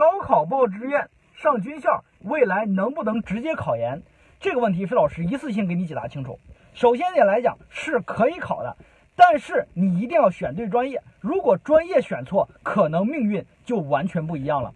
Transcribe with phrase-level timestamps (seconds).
[0.00, 4.00] 高考报志愿上军校，未来能不能直接考研？
[4.40, 6.38] 这个问题，费老师一次性给你解答清楚。
[6.72, 8.74] 首先点来讲是可以考的，
[9.14, 11.02] 但是你一定要选对专业。
[11.20, 14.72] 如果专业选错，可能命运就完全不一样了。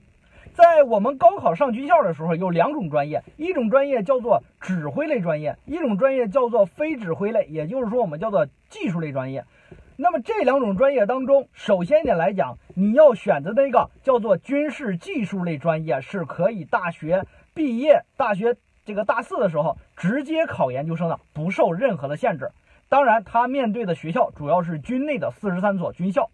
[0.52, 9.42] 在我们高考上军校的时候，有两种专业，一种专业叫做指挥类专业，一种专业叫做非指挥类，也就是说我们叫做技术类专业。
[9.96, 22.50] 那么这两种专业当中，首先一点来讲，你要选择那个叫做军事技术类专业，是可以大学毕业、大学这个大四的时候直接考研究生的，不受任何的限制。
[22.88, 26.28] 当然，他面对的学校主要是军内的四十三所军校。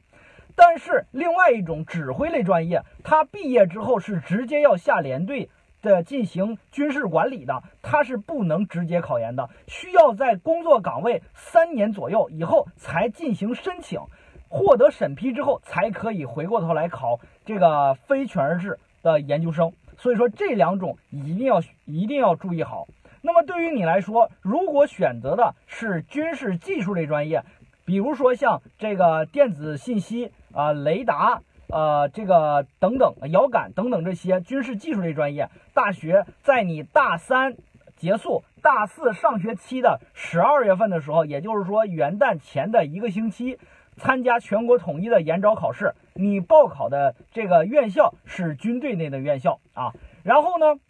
[0.57, 5.49] 但是另外一种指挥类专业，他毕业之后是直接要下连队
[5.83, 14.01] 的进行军事管理的，他是不能直接考研的，需要在工作岗位三年左右以后才进行申请，
[14.49, 19.73] 获得审批之后才可以回过头来考这个非全日制的研究生。
[19.97, 22.87] 所以说这两种一定要一定要注意好。
[23.23, 27.45] 那么对于你来说，如果选择的是军事技术类专业，
[27.85, 30.33] 比如说像这个电子信息。
[30.53, 37.57] 啊，雷达，呃，这个等等，遥感等等这些军事技术类专业，大学在你大三
[37.97, 43.59] 结束、大四上学期的十二月份的时候，也就是说元旦前的一个星期，
[43.97, 45.95] 参加全国统一的研招考试。
[46.15, 50.81] 你报考的这个院校是军队内的院校啊，然后呢，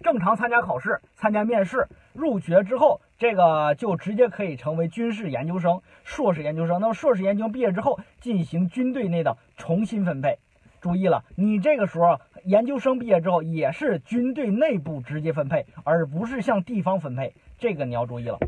[0.00, 3.00] 正常参加考试、参加面试，入学之后。
[3.18, 6.80] 这个就直接可以成为军事研究生、硕士研究生。
[6.80, 10.38] 那么硕士研究生毕业之后，进行军队内的重新分配。
[10.80, 17.34] 注意了，你这个时候研究生毕业之后，也是军队内部直接分配，而不是向地方分配。
[17.58, 18.38] 这个你要注意了。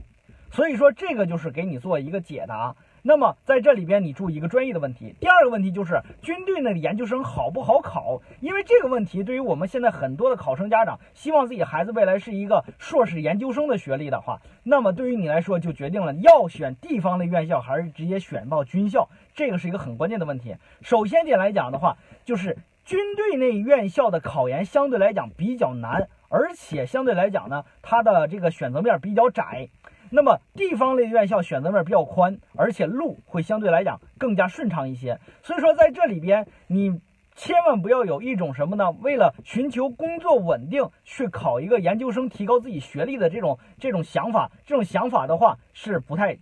[0.53, 2.77] 所以说，这个就是给你做一个解答。
[3.03, 5.15] 那么在这里边，你注意一个专业的问题。
[5.19, 8.21] 第二个问题就是军队内的研究生好不好考？
[8.41, 20.57] 因为这个问题对于我们现在很多的考生家长，希望自己孩子未来是一个硕士研究生的学历的话，那么对于你来说就决定了要选地方的院校还是直接选到军校，这个是一个很关键的问题。
[20.83, 29.69] 首先点来讲的话，就是军队内院校的考研相对来讲比较难，而且相对来讲呢，它的这个选择面比较窄。
[30.11, 35.19] 那么地方类院校选择面比较宽，而且路会相对来讲更加顺畅一些。
[35.43, 37.01] 所以说在这里边，你
[37.37, 38.91] 千万不要有一种什么呢？
[38.91, 46.37] 为了寻求工作稳定去考一个研究生，提高自己学历的这种这种想法，这种想法的话是不太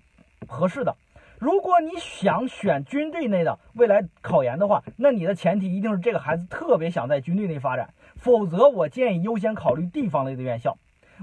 [0.47, 0.97] 合适的。
[1.39, 10.77] 如果你想选军队内的未来考研的话，那你的前提一定是这个孩子特别想在军队内发展，否则我建议优先考虑地方类的院校。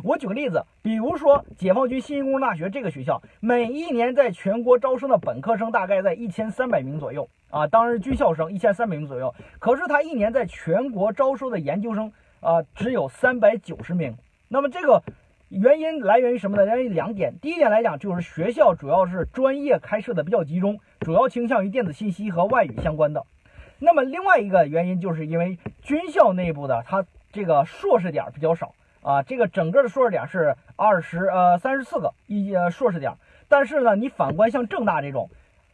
[0.04, 9.34] 我举个例子，比如说解放军新兴工程大学这个学校，每一年在全国招生的本科生大概在一千三百名左右啊，当然军校生一千三百名左右。
[9.60, 12.12] 可是他一年在全国招收的研究生
[12.42, 14.16] 啊，只有三百九十名。
[14.50, 15.02] 那么这个
[15.50, 16.66] 原因来源于什么呢？
[16.66, 17.34] 来源于两点。
[17.42, 23.26] 第一点来讲，就是学校主要是专业开设的比较集中，主要倾向于电子信息和外语相关的。
[23.80, 28.74] 那么另外一个原因，就是因为军校内部的它这个硕士点比较少。
[29.06, 33.14] 啊，这个整个的硕士点是二十呃三十四个一呃硕士点，
[33.48, 35.30] 但是呢，你反观像正大这种，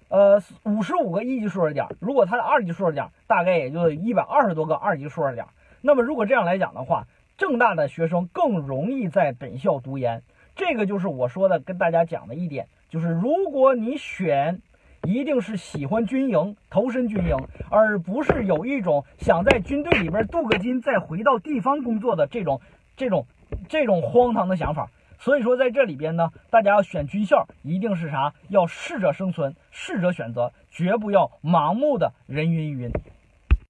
[0.10, 5.46] 呃五十五个一级硕士点，如果它的二级硕士点大概也就一百二十多个二级硕士点，
[5.80, 14.62] 那么如果这样来讲的话，正大的学生更容易在本校读研，这个就是我说的跟大家讲的一点，就是如果你选，
[15.08, 17.38] 一定是喜欢军营，投身军营，
[17.70, 22.60] 而不是有一种想在军队里边镀个金再回到地方工作的这种。
[23.02, 23.26] 这种
[23.68, 28.32] 这种荒唐的想法，所以说在这里边呢，大家要选军校，一定是啥？
[28.50, 32.92] 要适者生存，适者选择，绝不要盲目的人云亦云。